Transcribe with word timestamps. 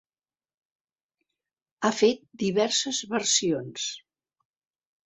Ha 1.83 1.91
fet 1.99 2.25
diverses 2.45 3.05
versions. 3.17 3.89